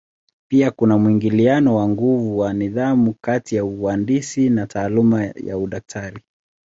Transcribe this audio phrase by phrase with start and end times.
[0.51, 6.23] Pia kuna mwingiliano wa nguvu wa nidhamu kati ya uhandisi na taaluma ya udaktari.